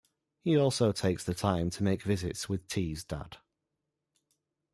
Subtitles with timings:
[0.43, 3.37] He also takes the time to make visits with T's dad.